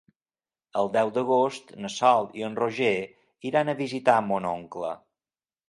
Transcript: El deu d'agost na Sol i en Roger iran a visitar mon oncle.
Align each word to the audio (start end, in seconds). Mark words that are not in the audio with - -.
El 0.79 0.87
deu 0.95 1.11
d'agost 1.17 1.69
na 1.83 1.91
Sol 1.97 2.25
i 2.41 2.47
en 2.49 2.57
Roger 2.63 2.89
iran 3.53 3.73
a 3.73 3.79
visitar 3.85 4.19
mon 4.33 4.51
oncle. 4.57 4.95